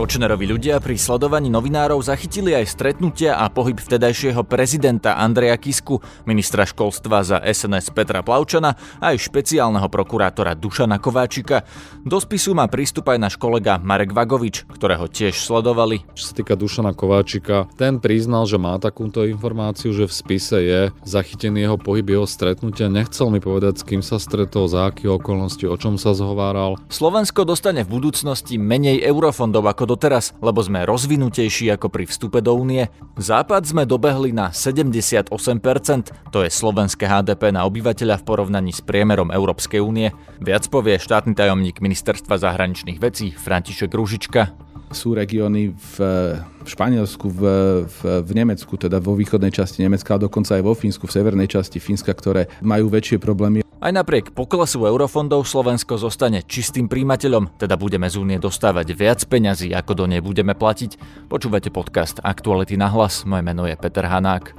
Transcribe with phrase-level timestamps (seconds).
[0.00, 6.64] Kočnerovi ľudia pri sledovaní novinárov zachytili aj stretnutia a pohyb vtedajšieho prezidenta Andreja Kisku, ministra
[6.64, 11.68] školstva za SNS Petra Plavčana a aj špeciálneho prokurátora Dušana Kováčika.
[12.00, 16.00] Do spisu má prístup aj náš kolega Marek Vagovič, ktorého tiež sledovali.
[16.16, 20.80] Čo sa týka Dušana Kováčika, ten priznal, že má takúto informáciu, že v spise je
[21.04, 22.88] zachytený jeho pohyb, jeho stretnutia.
[22.88, 26.80] Nechcel mi povedať, s kým sa stretol, za aké okolnosti, o čom sa zhováral.
[26.88, 32.54] Slovensko dostane v budúcnosti menej eurofondov ako doteraz, lebo sme rozvinutejší ako pri vstupe do
[32.54, 32.86] únie.
[33.18, 35.34] Západ sme dobehli na 78%,
[36.30, 40.14] to je slovenské HDP na obyvateľa v porovnaní s priemerom Európskej únie.
[40.38, 45.94] Viac povie štátny tajomník ministerstva zahraničných vecí František Ružička sú regióny v,
[46.66, 47.42] Španielsku, v,
[47.86, 51.46] v, v Nemecku, teda vo východnej časti Nemecka a dokonca aj vo Fínsku, v severnej
[51.46, 53.62] časti Fínska, ktoré majú väčšie problémy.
[53.80, 59.72] Aj napriek poklesu eurofondov Slovensko zostane čistým príjimateľom, teda budeme z únie dostávať viac peňazí,
[59.72, 61.00] ako do nej budeme platiť.
[61.32, 64.52] Počúvate podcast Aktuality na hlas, moje meno je Peter Hanák.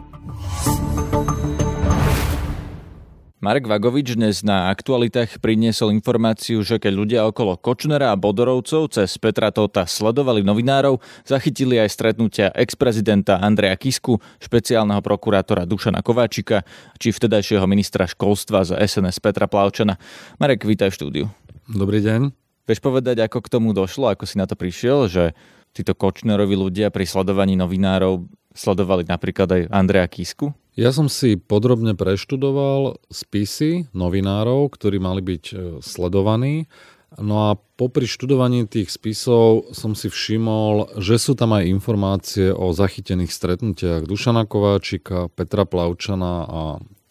[3.42, 9.18] Marek Vagovič dnes na aktualitách priniesol informáciu, že keď ľudia okolo Kočnera a Bodorovcov cez
[9.18, 16.62] Petra Tota sledovali novinárov, zachytili aj stretnutia ex-prezidenta Andreja Kisku, špeciálneho prokurátora Dušana Kováčika
[17.02, 19.98] či vtedajšieho ministra školstva za SNS Petra Plavčana.
[20.38, 21.26] Marek, vítaj v štúdiu.
[21.66, 22.30] Dobrý deň.
[22.70, 25.34] Vieš povedať, ako k tomu došlo, ako si na to prišiel, že
[25.74, 28.22] títo Kočnerovi ľudia pri sledovaní novinárov
[28.54, 30.54] sledovali napríklad aj Andreja Kisku?
[30.80, 36.72] Ja som si podrobne preštudoval spisy novinárov, ktorí mali byť e, sledovaní.
[37.20, 42.72] No a popri študovaní tých spisov som si všimol, že sú tam aj informácie o
[42.72, 46.62] zachytených stretnutiach Dušana Kováčika, Petra Plavčana a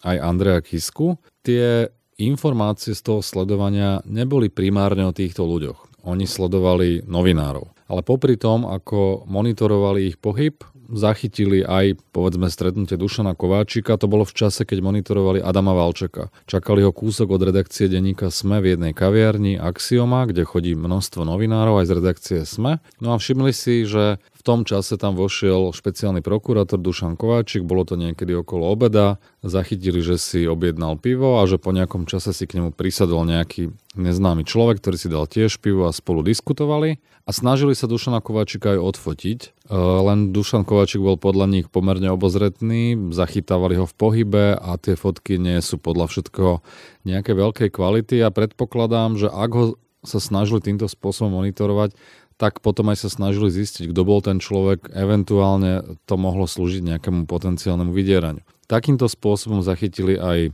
[0.09, 1.21] aj Andreja Kisku.
[1.45, 1.85] Tie
[2.17, 6.01] informácie z toho sledovania neboli primárne o týchto ľuďoch.
[6.09, 7.77] Oni sledovali novinárov.
[7.85, 13.95] Ale popri tom, ako monitorovali ich pohyb, zachytili aj, povedzme, stretnutie Dušana Kováčika.
[13.95, 16.29] To bolo v čase, keď monitorovali Adama Valčeka.
[16.45, 21.81] Čakali ho kúsok od redakcie denníka SME v jednej kaviarni Axioma, kde chodí množstvo novinárov
[21.81, 22.83] aj z redakcie SME.
[22.99, 27.85] No a všimli si, že v tom čase tam vošiel špeciálny prokurátor Dušan Kováčik, bolo
[27.85, 32.45] to niekedy okolo obeda, zachytili, že si objednal pivo a že po nejakom čase si
[32.45, 37.29] k nemu prisadol nejaký neznámy človek, ktorý si dal tiež pivo a spolu diskutovali a
[37.29, 42.97] snažili sa Dušana Kováčika aj odfotiť, e, len Dušan Kováčik bol podľa nich pomerne obozretný,
[43.13, 46.65] zachytávali ho v pohybe a tie fotky nie sú podľa všetkoho
[47.05, 48.25] nejaké veľkej kvality.
[48.25, 49.65] A predpokladám, že ak ho
[50.01, 51.93] sa snažili týmto spôsobom monitorovať,
[52.41, 57.29] tak potom aj sa snažili zistiť, kto bol ten človek, eventuálne to mohlo slúžiť nejakému
[57.29, 58.41] potenciálnemu vydieraniu.
[58.65, 60.51] Takýmto spôsobom zachytili aj e,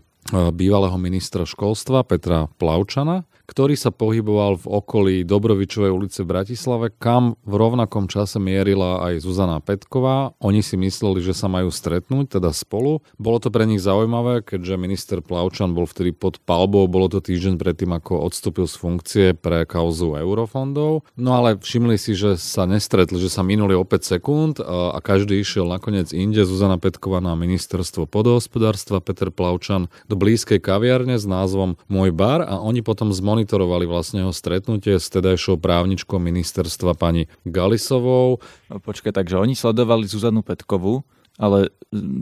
[0.51, 7.39] bývalého ministra školstva Petra Plavčana, ktorý sa pohyboval v okolí Dobrovičovej ulice v Bratislave, kam
[7.47, 10.35] v rovnakom čase mierila aj Zuzana Petková.
[10.43, 12.99] Oni si mysleli, že sa majú stretnúť, teda spolu.
[13.15, 17.55] Bolo to pre nich zaujímavé, keďže minister Plavčan bol vtedy pod palbou, bolo to týždeň
[17.55, 21.07] predtým, ako odstúpil z funkcie pre kauzu eurofondov.
[21.15, 25.39] No ale všimli si, že sa nestretli, že sa minuli o 5 sekúnd a každý
[25.39, 26.43] išiel nakoniec inde.
[26.43, 32.59] Zuzana Petková na ministerstvo podohospodárstva, Peter Plavčan do blízkej kaviarne s názvom Môj bar a
[32.59, 38.41] oni potom zmonitorovali monitorovali vlastne jeho stretnutie s tedajšou právničkou ministerstva pani Galisovou.
[38.73, 41.05] No, počkaj, takže oni sledovali Zuzanu Petkovú,
[41.37, 41.69] ale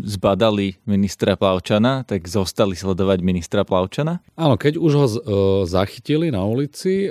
[0.03, 4.19] zbadali ministra Plavčana, tak zostali sledovať ministra Plavčana?
[4.35, 5.19] Áno, keď už ho e,
[5.63, 7.09] zachytili na ulici, e,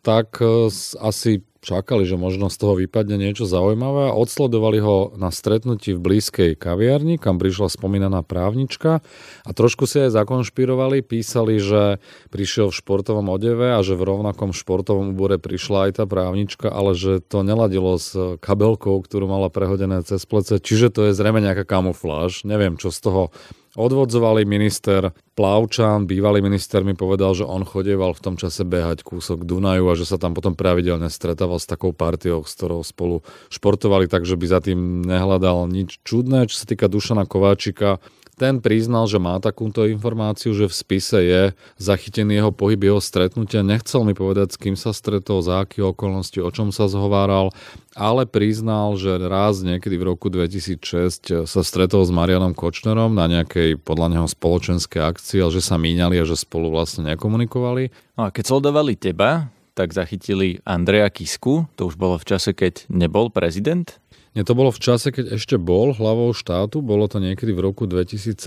[0.00, 0.72] tak e,
[1.04, 6.02] asi čakali, že možno z toho vypadne niečo zaujímavé a odsledovali ho na stretnutí v
[6.02, 8.98] blízkej kaviarni, kam prišla spomínaná právnička
[9.46, 12.02] a trošku si aj zakonšpirovali, písali, že
[12.34, 16.98] prišiel v športovom odeve a že v rovnakom športovom úbore prišla aj tá právnička, ale
[16.98, 21.62] že to neladilo s kabelkou, ktorú mala prehodené cez plece, čiže to je zrejme nejaká
[21.62, 22.42] kamufláž.
[22.42, 23.22] Neviem, čo z toho
[23.72, 29.48] Odvodzovali minister Plavčan, bývalý minister mi povedal, že on chodieval v tom čase behať kúsok
[29.48, 34.12] Dunaju a že sa tam potom pravidelne stretával s takou partiou, s ktorou spolu športovali,
[34.12, 36.52] takže by za tým nehľadal nič čudné.
[36.52, 37.96] Čo sa týka Dušana Kováčika,
[38.42, 41.42] ten priznal, že má takúto informáciu, že v spise je
[41.78, 43.62] zachytený jeho pohyb, jeho stretnutia.
[43.62, 47.54] Nechcel mi povedať, s kým sa stretol, za aké okolnosti, o čom sa zhováral,
[47.94, 53.78] ale priznal, že raz niekedy v roku 2006 sa stretol s Marianom Kočnerom na nejakej
[53.78, 57.94] podľa neho spoločenskej akcii, ale že sa míňali a že spolu vlastne nekomunikovali.
[58.18, 61.70] No a keď sledovali teba, tak zachytili Andreja Kisku.
[61.78, 64.01] To už bolo v čase, keď nebol prezident.
[64.32, 67.84] Nie, to bolo v čase, keď ešte bol hlavou štátu, bolo to niekedy v roku
[67.84, 68.40] 2017.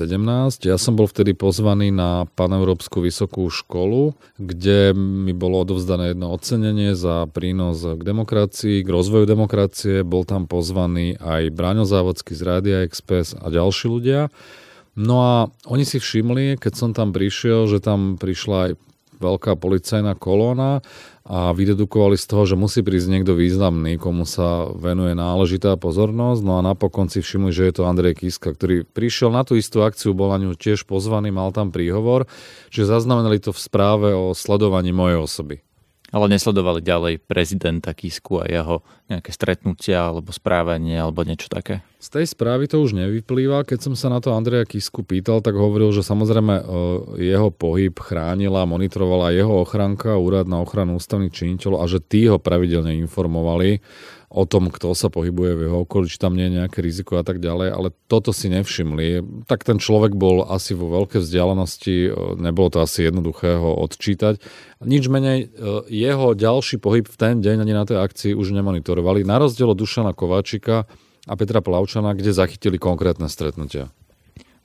[0.66, 6.98] Ja som bol vtedy pozvaný na Paneurópsku vysokú školu, kde mi bolo odovzdané jedno ocenenie
[6.98, 10.02] za prínos k demokracii, k rozvoju demokracie.
[10.02, 14.34] Bol tam pozvaný aj Braňo Závodský z Rádia Express a ďalší ľudia.
[14.98, 15.36] No a
[15.70, 18.72] oni si všimli, keď som tam prišiel, že tam prišla aj
[19.18, 20.86] veľká policajná kolóna
[21.26, 26.42] a vydedukovali z toho, že musí prísť niekto významný, komu sa venuje náležitá pozornosť.
[26.46, 29.82] No a napokon si všimli, že je to Andrej Kiska, ktorý prišiel na tú istú
[29.82, 32.30] akciu, bol na ňu tiež pozvaný, mal tam príhovor,
[32.70, 35.56] že zaznamenali to v správe o sledovaní mojej osoby.
[36.14, 41.82] Ale nesledovali ďalej prezidenta Kisku a jeho nejaké stretnutia alebo správanie alebo niečo také?
[42.06, 43.66] Z tej správy to už nevyplýva.
[43.66, 46.64] Keď som sa na to Andreja Kisku pýtal, tak hovoril, že samozrejme e,
[47.34, 52.38] jeho pohyb chránila, monitorovala jeho ochranka, úrad na ochranu ústavných činiteľov a že tí ho
[52.38, 53.82] pravidelne informovali
[54.30, 57.26] o tom, kto sa pohybuje v jeho okolí, či tam nie je nejaké riziko a
[57.26, 59.26] tak ďalej, ale toto si nevšimli.
[59.50, 64.38] Tak ten človek bol asi vo veľkej vzdialenosti, e, nebolo to asi jednoduché ho odčítať.
[64.86, 69.26] Nič menej, e, jeho ďalší pohyb v ten deň ani na tej akcii už nemonitorovali,
[69.26, 70.86] na rozdiel od Dušana Kováčika
[71.26, 73.90] a Petra Plavčana, kde zachytili konkrétne stretnutia.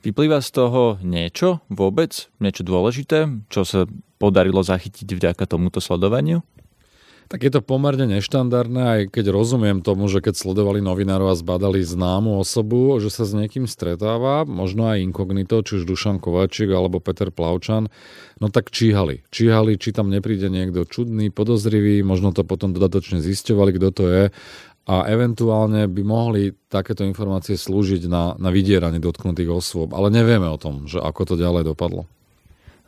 [0.01, 3.85] Vyplýva z toho niečo vôbec, niečo dôležité, čo sa
[4.17, 6.41] podarilo zachytiť vďaka tomuto sledovaniu?
[7.31, 11.79] Tak je to pomerne neštandardné, aj keď rozumiem tomu, že keď sledovali novinárov a zbadali
[11.79, 16.99] známu osobu, že sa s niekým stretáva, možno aj inkognito, či už Dušan Kováčik alebo
[16.99, 17.87] Peter Plavčan,
[18.43, 19.23] no tak číhali.
[19.31, 24.23] Číhali, či tam nepríde niekto čudný, podozrivý, možno to potom dodatočne zisťovali, kto to je
[24.91, 29.95] a eventuálne by mohli takéto informácie slúžiť na, na vydieranie dotknutých osôb.
[29.95, 32.11] Ale nevieme o tom, že ako to ďalej dopadlo.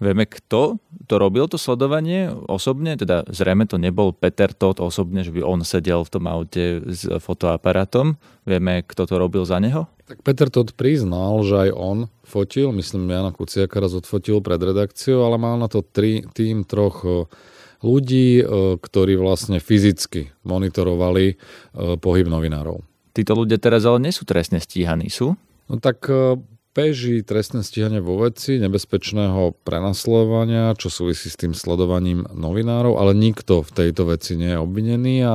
[0.03, 2.99] Vieme, kto to robil, to sledovanie osobne?
[2.99, 7.07] Teda zrejme to nebol Peter Todt osobne, že by on sedel v tom aute s
[7.07, 8.19] fotoaparátom.
[8.43, 9.87] Vieme, kto to robil za neho?
[10.03, 11.97] Tak Peter Todt priznal, že aj on
[12.27, 17.31] fotil, myslím, Jana Kuciaka raz odfotil pred redakciou, ale mal na to tri, tým troch
[17.83, 18.43] ľudí, e,
[18.79, 21.35] ktorí vlastne fyzicky monitorovali e,
[21.99, 22.81] pohyb novinárov.
[23.13, 25.37] Títo ľudia teraz ale nie sú trestne stíhaní, sú?
[25.69, 26.09] No tak
[26.73, 33.61] beží trestné stíhanie vo veci nebezpečného prenasledovania, čo súvisí s tým sledovaním novinárov, ale nikto
[33.61, 35.33] v tejto veci nie je obvinený a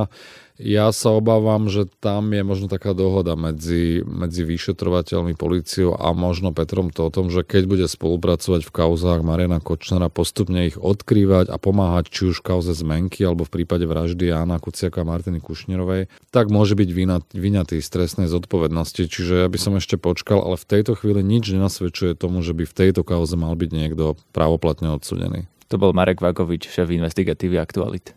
[0.59, 6.51] ja sa obávam, že tam je možno taká dohoda medzi, medzi vyšetrovateľmi, políciou a možno
[6.51, 11.47] Petrom to o tom, že keď bude spolupracovať v kauzách Mariana Kočnera, postupne ich odkrývať
[11.47, 16.11] a pomáhať či už kauze zmenky alebo v prípade vraždy Jana Kuciaka a Martiny Kušnerovej,
[16.35, 16.89] tak môže byť
[17.31, 19.07] vyňatý z trestnej zodpovednosti.
[19.07, 22.67] Čiže ja by som ešte počkal, ale v tejto chvíli nič nenasvedčuje tomu, že by
[22.67, 25.47] v tejto kauze mal byť niekto právoplatne odsudený.
[25.71, 28.11] To bol Marek Vagovič, šéf investigatívy Aktualit.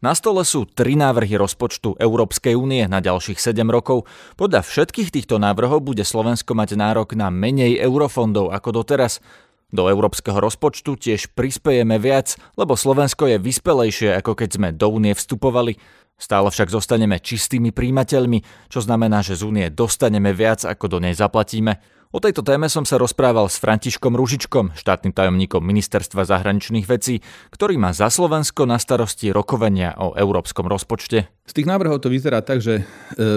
[0.00, 4.08] Na stole sú tri návrhy rozpočtu Európskej únie na ďalších 7 rokov.
[4.40, 9.20] Podľa všetkých týchto návrhov bude Slovensko mať nárok na menej eurofondov ako doteraz.
[9.68, 15.12] Do európskeho rozpočtu tiež prispejeme viac, lebo Slovensko je vyspelejšie ako keď sme do únie
[15.12, 15.76] vstupovali.
[16.16, 21.12] Stále však zostaneme čistými príjimateľmi, čo znamená, že z únie dostaneme viac ako do nej
[21.12, 21.76] zaplatíme.
[22.10, 27.22] O tejto téme som sa rozprával s Františkom Ružičkom, štátnym tajomníkom Ministerstva zahraničných vecí,
[27.54, 31.30] ktorý má za Slovensko na starosti rokovania o európskom rozpočte.
[31.46, 32.84] Z tých návrhov to vyzerá tak, že e,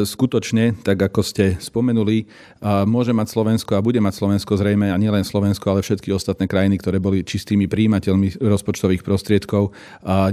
[0.10, 2.26] skutočne, tak ako ste spomenuli,
[2.90, 6.82] môže mať Slovensko a bude mať Slovensko zrejme, a nielen Slovensko, ale všetky ostatné krajiny,
[6.82, 9.70] ktoré boli čistými príjimateľmi rozpočtových prostriedkov,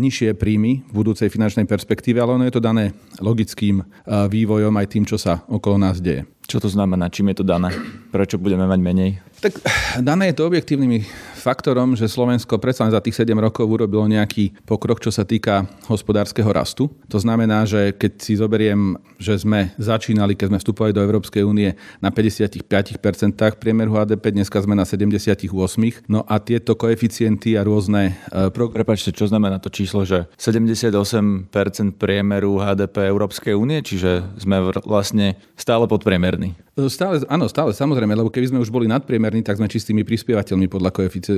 [0.00, 5.04] nižšie príjmy v budúcej finančnej perspektíve, ale ono je to dané logickým vývojom aj tým,
[5.04, 6.24] čo sa okolo nás deje.
[6.50, 7.06] Čo to znamená?
[7.14, 7.70] Čím je to dané?
[8.10, 9.10] Prečo budeme mať menej?
[9.40, 9.56] Tak
[10.04, 11.00] dané je to objektívnymi
[11.40, 16.52] faktorom, že Slovensko predsa za tých 7 rokov urobilo nejaký pokrok, čo sa týka hospodárskeho
[16.52, 16.92] rastu.
[17.08, 21.72] To znamená, že keď si zoberiem, že sme začínali, keď sme vstupovali do Európskej únie
[22.04, 22.68] na 55%
[23.56, 26.04] priemeru HDP, dneska sme na 78%.
[26.04, 28.20] No a tieto koeficienty a rôzne...
[28.28, 28.68] Uh, pro...
[28.68, 31.48] Prepačte, čo znamená to číslo, že 78%
[31.96, 36.52] priemeru HDP Európskej únie, čiže sme vlastne stále podpriemerní?
[36.88, 40.90] Stále, áno, stále, samozrejme, lebo keby sme už boli nadpriemerní, tak sme čistými prispievateľmi podľa,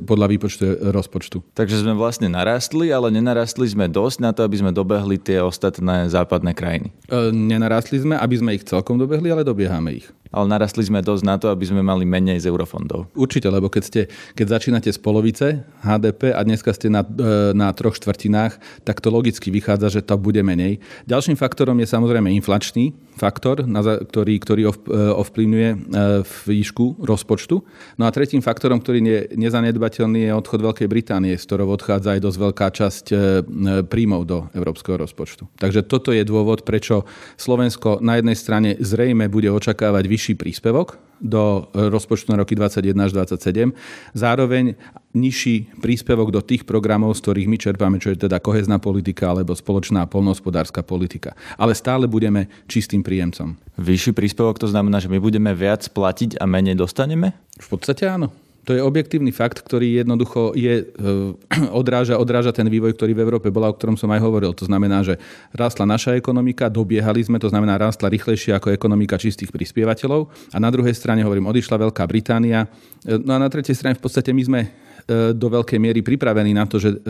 [0.08, 1.44] podľa výpočtu rozpočtu.
[1.52, 6.08] Takže sme vlastne narastli, ale nenarastli sme dosť na to, aby sme dobehli tie ostatné
[6.08, 6.88] západné krajiny.
[7.12, 10.08] E, nenarastli sme, aby sme ich celkom dobehli, ale dobiehame ich.
[10.32, 13.12] Ale narastli sme dosť na to, aby sme mali menej z eurofondov.
[13.12, 14.00] Určite, lebo keď, ste,
[14.32, 18.56] keď začínate z polovice HDP a dneska ste na, e, na troch štvrtinách,
[18.88, 20.80] tak to logicky vychádza, že to bude menej.
[21.04, 23.68] Ďalším faktorom je samozrejme inflačný faktor,
[24.08, 24.70] ktorý, ktorý e,
[25.20, 25.76] ovplyvňuje e,
[26.24, 27.60] výšku rozpočtu.
[28.00, 32.20] No a tretím faktorom, ktorý je nezanedbateľný, je odchod Veľkej Británie, z ktorou odchádza aj
[32.24, 33.04] dosť veľká časť
[33.92, 35.44] príjmov do európskeho rozpočtu.
[35.60, 37.04] Takže toto je dôvod, prečo
[37.36, 43.10] Slovensko na jednej strane zrejme bude očakávať vyšší príspevok do rozpočtu na roky 2021 až
[43.14, 44.14] 2027.
[44.14, 44.78] Zároveň
[45.14, 49.54] nižší príspevok do tých programov, z ktorých my čerpáme, čo je teda kohezná politika alebo
[49.54, 51.34] spoločná polnohospodárska politika.
[51.58, 53.58] Ale stále budeme čistým príjemcom.
[53.82, 57.34] Vyšší príspevok to znamená, že my budeme viac platiť a menej dostaneme?
[57.58, 58.30] V podstate áno.
[58.62, 61.04] To je objektívny fakt, ktorý jednoducho je, e,
[61.80, 64.54] odráža, odráža ten vývoj, ktorý v Európe bola, o ktorom som aj hovoril.
[64.54, 65.18] To znamená, že
[65.50, 70.30] rástla naša ekonomika, dobiehali sme, to znamená rástla rýchlejšie ako ekonomika čistých prispievateľov.
[70.54, 72.70] A na druhej strane, hovorím, odišla Veľká Británia.
[73.02, 74.68] E, no a na tretej strane v podstate my sme e,
[75.34, 77.02] do veľkej miery pripravení na to, že,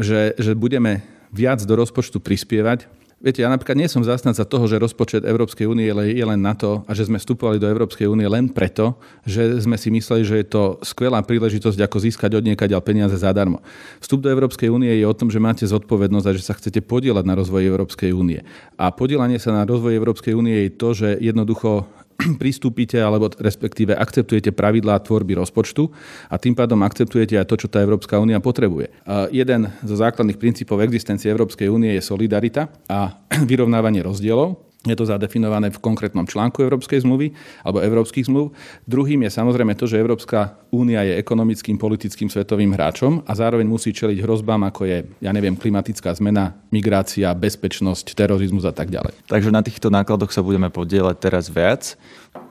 [0.00, 4.78] že, že budeme viac do rozpočtu prispievať, Viete, ja napríklad nie som zastanca toho, že
[4.78, 8.46] rozpočet Európskej únie je len na to a že sme vstupovali do Európskej únie len
[8.46, 8.94] preto,
[9.26, 13.58] že sme si mysleli, že je to skvelá príležitosť, ako získať od niekaď peniaze zadarmo.
[13.98, 17.26] Vstup do Európskej únie je o tom, že máte zodpovednosť a že sa chcete podielať
[17.26, 18.46] na rozvoji Európskej únie.
[18.78, 21.90] A podielanie sa na rozvoji Európskej únie je to, že jednoducho
[22.42, 25.88] pristúpite alebo respektíve akceptujete pravidlá tvorby rozpočtu
[26.28, 28.90] a tým pádom akceptujete aj to, čo tá Európska únia potrebuje.
[29.30, 33.16] Jeden zo základných princípov existencie Európskej únie je solidarita a
[33.50, 34.67] vyrovnávanie rozdielov.
[34.88, 38.56] Je to zadefinované v konkrétnom článku Európskej zmluvy alebo európskych zmluv.
[38.88, 43.92] Druhým je samozrejme to, že Európska únia je ekonomickým, politickým svetovým hráčom a zároveň musí
[43.92, 49.12] čeliť hrozbám, ako je, ja neviem, klimatická zmena, migrácia, bezpečnosť, terorizmus a tak ďalej.
[49.28, 51.96] Takže na týchto nákladoch sa budeme podielať teraz viac.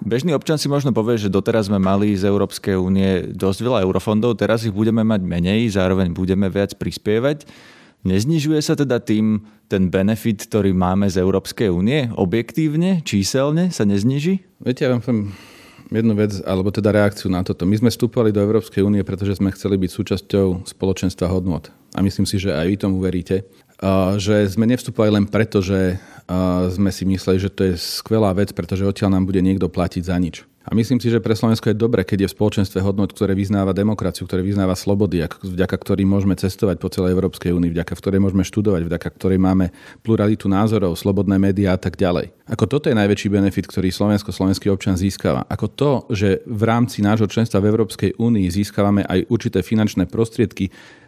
[0.01, 4.37] Bežný občan si možno povie, že doteraz sme mali z Európskej únie dosť veľa eurofondov,
[4.37, 7.49] teraz ich budeme mať menej, zároveň budeme viac prispievať.
[8.07, 12.07] Neznižuje sa teda tým ten benefit, ktorý máme z Európskej únie?
[12.15, 14.63] Objektívne, číselne sa nezniží?
[14.63, 15.35] Viete, ja vám poviem
[15.91, 17.67] jednu vec, alebo teda reakciu na toto.
[17.67, 21.67] My sme vstupovali do Európskej únie, pretože sme chceli byť súčasťou spoločenstva hodnot.
[21.95, 23.43] A myslím si, že aj vy tomu veríte.
[24.15, 25.99] Že sme nevstupovali len preto, že
[26.71, 30.15] sme si mysleli, že to je skvelá vec, pretože odtiaľ nám bude niekto platiť za
[30.15, 30.47] nič.
[30.67, 33.71] A myslím si, že pre Slovensko je dobre, keď je v spoločenstve hodnot, ktoré vyznáva
[33.71, 38.43] demokraciu, ktoré vyznáva slobody, vďaka ktorým môžeme cestovať po celej Európskej únii, vďaka ktorej môžeme
[38.43, 39.71] študovať, vďaka ktorej máme
[40.03, 42.35] pluralitu názorov, slobodné médiá a tak ďalej.
[42.51, 45.47] Ako toto je najväčší benefit, ktorý Slovensko, slovenský občan získava.
[45.47, 50.67] Ako to, že v rámci nášho členstva v Európskej únii získavame aj určité finančné prostriedky,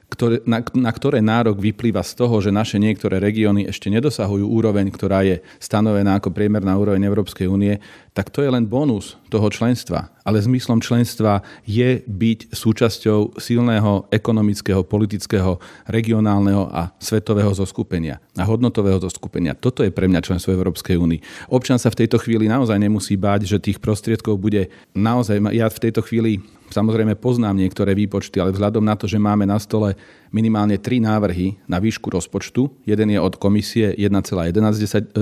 [0.10, 4.90] ktoré, na, na ktoré nárok vyplýva z toho, že naše niektoré regióny ešte nedosahujú úroveň,
[4.90, 7.78] ktorá je stanovená ako priemerná úroveň Európskej únie,
[8.20, 10.12] tak to je len bonus toho členstva.
[10.28, 15.56] Ale zmyslom členstva je byť súčasťou silného ekonomického, politického,
[15.88, 19.56] regionálneho a svetového zoskupenia a hodnotového zoskupenia.
[19.56, 21.48] Toto je pre mňa členstvo Európskej únii.
[21.48, 25.40] Občan sa v tejto chvíli naozaj nemusí báť, že tých prostriedkov bude naozaj...
[25.56, 29.58] Ja v tejto chvíli Samozrejme poznám niektoré výpočty, ale vzhľadom na to, že máme na
[29.58, 29.98] stole
[30.30, 35.14] minimálne tri návrhy na výšku rozpočtu, jeden je od komisie 1,11%,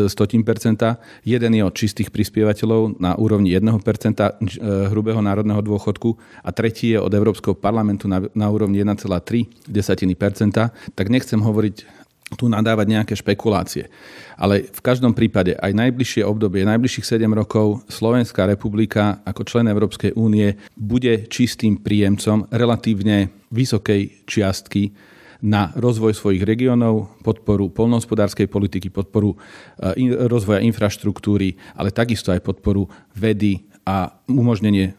[1.24, 4.32] jeden je od čistých prispievateľov na úrovni 1% eh,
[4.92, 9.28] hrubého národného dôchodku a tretí je od Európskeho parlamentu na úrovni 1,3%,
[10.96, 13.88] tak nechcem hovoriť tu nadávať nejaké špekulácie.
[14.36, 20.12] Ale v každom prípade aj najbližšie obdobie, najbližších 7 rokov Slovenská republika ako člen Európskej
[20.20, 24.92] únie bude čistým príjemcom relatívne vysokej čiastky
[25.40, 29.96] na rozvoj svojich regiónov, podporu polnohospodárskej politiky, podporu eh,
[30.28, 34.98] rozvoja infraštruktúry, ale takisto aj podporu vedy a umožnenie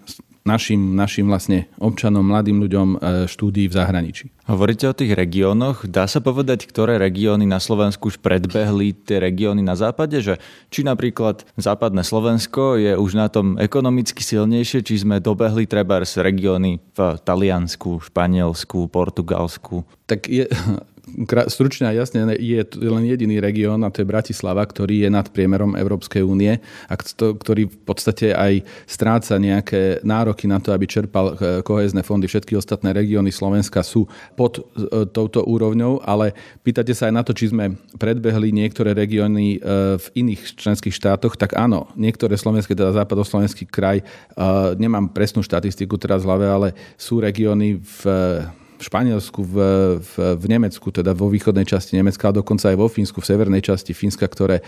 [0.49, 2.97] našim, našim vlastne občanom, mladým ľuďom e,
[3.29, 4.33] štúdií v zahraničí.
[4.49, 5.85] Hovoríte o tých regiónoch.
[5.85, 10.25] Dá sa povedať, ktoré regióny na Slovensku už predbehli tie regióny na západe?
[10.25, 10.41] Že
[10.73, 16.81] či napríklad západné Slovensko je už na tom ekonomicky silnejšie, či sme dobehli treba regióny
[16.81, 19.85] v Taliansku, Španielsku, Portugalsku?
[20.09, 20.49] Tak je,
[21.49, 25.75] stručne a jasne je len jediný región a to je Bratislava, ktorý je nad priemerom
[25.75, 31.61] Európskej únie a ktorý v podstate aj stráca nejaké nároky na to, aby čerpal eh,
[31.63, 32.31] kohezné fondy.
[32.31, 37.33] Všetky ostatné regióny Slovenska sú pod eh, touto úrovňou, ale pýtate sa aj na to,
[37.33, 39.61] či sme predbehli niektoré regióny eh,
[39.99, 44.01] v iných členských štátoch, tak áno, niektoré slovenské, teda západoslovenský kraj,
[44.79, 48.01] nemám presnú štatistiku teraz v hlave, ale sú regióny v
[48.79, 49.55] v Španielsku, v,
[49.99, 53.61] v, v Nemecku, teda vo východnej časti Nemecka, ale dokonca aj vo Fínsku, v severnej
[53.61, 54.63] časti Fínska, ktoré,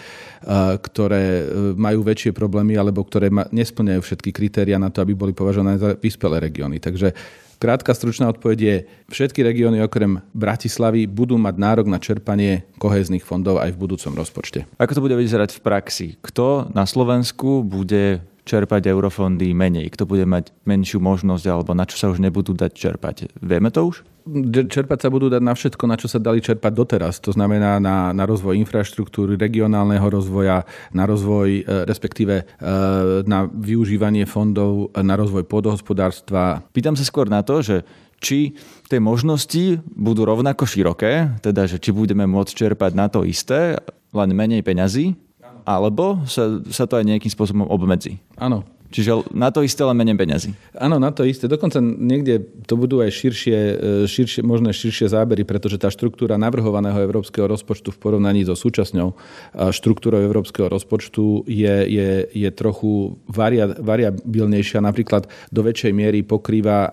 [0.82, 1.46] ktoré
[1.78, 6.42] majú väčšie problémy alebo ktoré nesplňajú všetky kritéria na to, aby boli považované za vyspelé
[6.42, 6.82] regióny.
[6.82, 7.14] Takže
[7.60, 8.76] Krátka stručná odpoveď je,
[9.12, 14.64] všetky regióny okrem Bratislavy budú mať nárok na čerpanie kohezných fondov aj v budúcom rozpočte.
[14.80, 16.06] Ako to bude vyzerať v praxi?
[16.24, 19.94] Kto na Slovensku bude čerpať eurofondy menej?
[19.94, 23.30] Kto bude mať menšiu možnosť alebo na čo sa už nebudú dať čerpať?
[23.38, 24.02] Vieme to už?
[24.68, 27.18] čerpať sa budú dať na všetko, na čo sa dali čerpať doteraz.
[27.24, 32.44] To znamená na, na rozvoj infraštruktúry, regionálneho rozvoja, na rozvoj, e, respektíve e,
[33.26, 36.62] na využívanie fondov, na rozvoj podhospodárstva.
[36.70, 37.82] Pýtam sa skôr na to, že
[38.20, 38.52] či
[38.86, 43.80] tie možnosti budú rovnako široké, teda že či budeme môcť čerpať na to isté,
[44.12, 45.16] len menej peňazí,
[45.78, 48.18] alebo sa, sa to aj nejakým spôsobom obmedzí.
[48.40, 50.50] Áno, Čiže na to isté, len menej peňazí.
[50.74, 51.46] Áno, na to isté.
[51.46, 53.74] Dokonca niekde to budú aj širšie, e,
[54.10, 59.14] širšie, možné širšie zábery, pretože tá štruktúra navrhovaného európskeho rozpočtu v porovnaní so súčasnou
[59.54, 64.82] štruktúrou európskeho rozpočtu je, je, je trochu varia, variabilnejšia.
[64.82, 66.90] Napríklad do väčšej miery pokrýva e,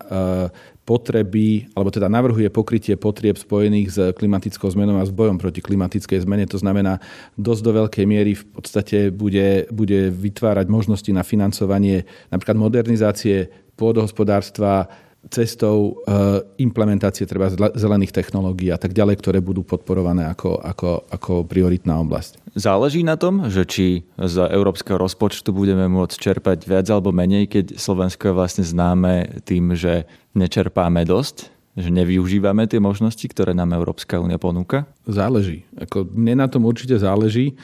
[0.88, 6.24] potreby, alebo teda navrhuje pokrytie potrieb spojených s klimatickou zmenou a s bojom proti klimatickej
[6.24, 6.48] zmene.
[6.48, 6.96] To znamená,
[7.36, 14.88] dosť do veľkej miery v podstate bude, bude vytvárať možnosti na financovanie napríklad modernizácie pôdohospodárstva,
[15.26, 21.32] cestou eh, implementácie treba zelených technológií a tak ďalej, ktoré budú podporované ako, ako, ako
[21.42, 22.38] prioritná oblasť.
[22.54, 27.76] Záleží na tom, že či z európskeho rozpočtu budeme môcť čerpať viac alebo menej, keď
[27.76, 30.06] Slovensko je vlastne známe tým, že
[30.38, 31.58] nečerpáme dosť?
[31.78, 34.90] že nevyužívame tie možnosti, ktoré nám Európska únia ponúka?
[35.06, 35.62] Záleží.
[35.78, 37.54] Ako, mne na tom určite záleží.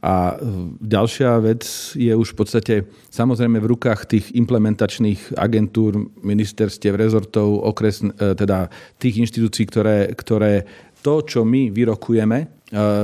[0.00, 0.40] A
[0.80, 2.74] ďalšia vec je už v podstate
[3.12, 10.64] samozrejme v rukách tých implementačných agentúr, ministerstiev, rezortov, okres, e, teda tých inštitúcií, ktoré, ktoré
[11.04, 12.59] to, čo my vyrokujeme,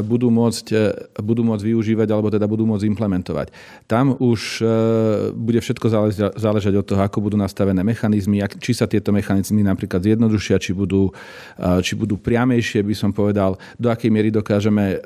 [0.07, 0.85] budú môcť, e,
[1.19, 3.51] budú môcť využívať alebo teda budú môcť implementovať.
[3.91, 4.67] Tam už e,
[5.35, 5.87] bude všetko
[6.39, 11.11] záležať od toho, ako budú nastavené mechanizmy, či sa tieto mechanizmy napríklad zjednodušia, či budú,
[11.83, 15.03] či budú priamejšie, by som povedal, do akej miery dokážeme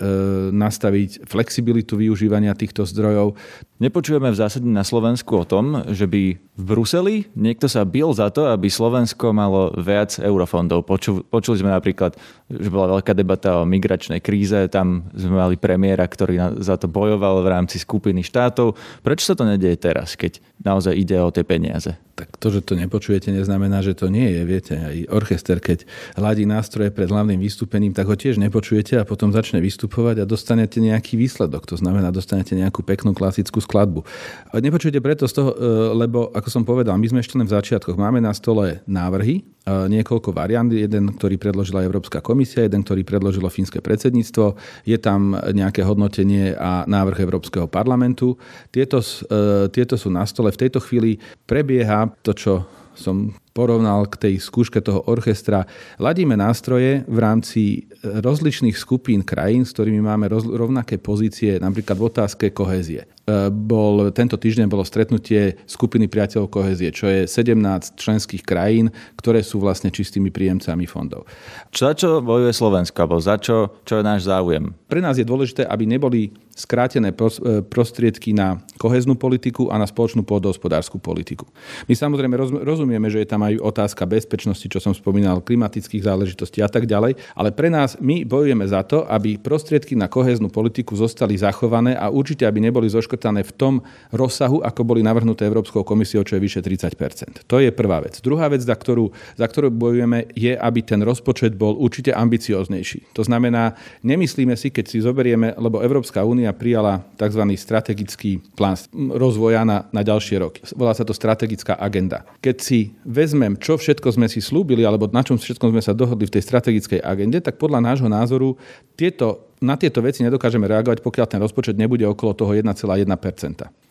[0.52, 3.37] nastaviť flexibilitu využívania týchto zdrojov.
[3.81, 8.29] Nepočujeme v zásade na Slovensku o tom, že by v Bruseli niekto sa bil za
[8.29, 10.85] to, aby Slovensko malo viac eurofondov.
[10.85, 12.13] Poču, počuli sme napríklad,
[12.53, 17.41] že bola veľká debata o migračnej kríze, tam sme mali premiéra, ktorý za to bojoval
[17.41, 18.77] v rámci skupiny štátov.
[19.01, 21.97] Prečo sa to nedieje teraz, keď naozaj ide o tie peniaze?
[22.21, 24.43] Tak to, že to nepočujete, neznamená, že to nie je.
[24.45, 25.89] Viete, aj orchester, keď
[26.21, 30.85] hladí nástroje pred hlavným vystúpením, tak ho tiež nepočujete a potom začne vystupovať a dostanete
[30.85, 31.65] nejaký výsledok.
[31.73, 34.02] To znamená, dostanete nejakú peknú klasickú skladbu.
[34.50, 35.56] A nepočujete preto z toho, e,
[35.95, 37.95] lebo, ako som povedal, my sme ešte len v začiatkoch.
[37.95, 39.43] Máme na stole návrhy, e,
[39.87, 40.67] niekoľko variant.
[40.67, 44.59] Jeden, ktorý predložila Európska komisia, jeden, ktorý predložilo fínske predsedníctvo.
[44.83, 48.35] Je tam nejaké hodnotenie a návrh Európskeho parlamentu.
[48.75, 50.50] Tieto, e, tieto sú na stole.
[50.50, 52.52] V tejto chvíli prebieha to, čo
[52.95, 55.67] som porovnal k tej skúške toho orchestra.
[55.99, 62.47] Ladíme nástroje v rámci rozličných skupín krajín, s ktorými máme rovnaké pozície, napríklad v otázke
[62.55, 63.05] kohézie.
[63.05, 68.89] E, bol, tento týždeň bolo stretnutie skupiny priateľov kohézie, čo je 17 členských krajín,
[69.21, 71.29] ktoré sú vlastne čistými príjemcami fondov.
[71.75, 74.73] Čo, za čo bojuje Slovensko, alebo za čo, čo je náš záujem?
[74.89, 77.17] Pre nás je dôležité, aby neboli skrátené e,
[77.65, 81.49] prostriedky na koheznú politiku a na spoločnú pôdohospodárskú politiku.
[81.89, 86.69] My samozrejme rozumieme, že je tam aj otázka bezpečnosti, čo som spomínal, klimatických záležitostí a
[86.69, 91.41] tak ďalej, ale pre nás my bojujeme za to, aby prostriedky na koheznú politiku zostali
[91.41, 93.75] zachované a určite, aby neboli zoškrtané v tom
[94.13, 98.21] rozsahu, ako boli navrhnuté Európskou komisiou, čo je vyše 30% To je prvá vec.
[98.21, 103.15] Druhá vec, za ktorú, za ktorú bojujeme, je, aby ten rozpočet bol určite ambicioznejší.
[103.17, 107.43] To znamená, nemyslíme si, keď si zoberieme, lebo Európska únia prijala tzv.
[107.56, 110.60] strategický plán rozvoja na, na ďalšie roky.
[110.76, 112.26] Volá sa to strategická agenda.
[112.45, 116.28] Keď si vezmem, čo všetko sme si slúbili, alebo na čom všetko sme sa dohodli
[116.28, 118.54] v tej strategickej agende, tak podľa nášho názoru
[118.95, 122.69] tieto, na tieto veci nedokážeme reagovať, pokiaľ ten rozpočet nebude okolo toho 1,1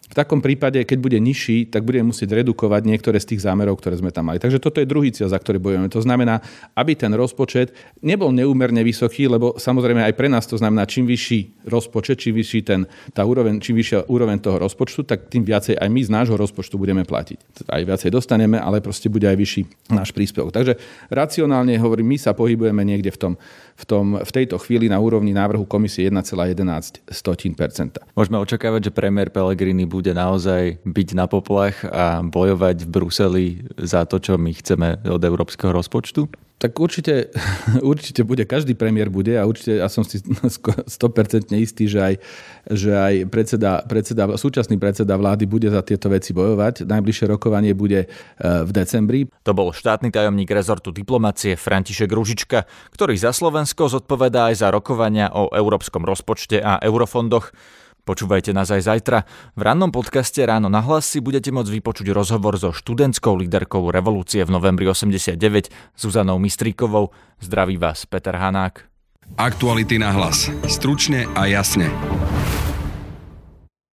[0.09, 3.93] v takom prípade, keď bude nižší, tak budeme musieť redukovať niektoré z tých zámerov, ktoré
[4.01, 4.41] sme tam mali.
[4.41, 5.85] Takže toto je druhý cieľ, za ktorý bojujeme.
[5.93, 6.41] To znamená,
[6.73, 11.69] aby ten rozpočet nebol neúmerne vysoký, lebo samozrejme aj pre nás to znamená, čím vyšší
[11.69, 15.89] rozpočet, čím vyšší ten, tá úroveň, čím vyššia úroveň toho rozpočtu, tak tým viacej aj
[15.93, 17.69] my z nášho rozpočtu budeme platiť.
[17.69, 20.49] Aj viacej dostaneme, ale proste bude aj vyšší náš príspevok.
[20.49, 20.73] Takže
[21.13, 23.33] racionálne hovorím, my sa pohybujeme niekde v tom
[23.79, 27.07] v, tom, v tejto chvíli na úrovni návrhu komisie 1,11
[28.11, 34.07] Môžeme očakávať, že premiér Pellegrini bude naozaj byť na poplach a bojovať v Bruseli za
[34.07, 36.31] to, čo my chceme od európskeho rozpočtu?
[36.59, 37.31] Tak určite,
[37.91, 42.15] určite bude, každý premiér bude a určite ja som si 100% istý, že aj,
[42.67, 46.83] že aj predseda, predseda, súčasný predseda vlády bude za tieto veci bojovať.
[46.83, 48.07] Najbližšie rokovanie bude e,
[48.43, 49.31] v decembri.
[49.47, 55.31] To bol štátny tajomník rezortu diplomacie František Ružička, ktorý za Slovensko zodpovedá aj za rokovania
[55.31, 57.55] o európskom rozpočte a eurofondoch.
[58.09, 59.21] Počúvajte nás aj zajtra.
[59.53, 64.41] V rannom podcaste Ráno na hlas si budete môcť vypočuť rozhovor so študentskou líderkou revolúcie
[64.41, 65.37] v novembri 89
[65.93, 67.13] Zuzanou Mistríkovou.
[67.37, 68.89] Zdraví vás Peter Hanák.
[69.37, 70.49] Aktuality na hlas.
[70.65, 71.93] Stručne a jasne.